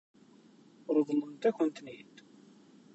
Ṛeḍlent-akent-ten-id? 0.95 2.15